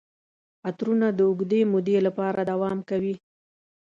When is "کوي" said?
2.89-3.15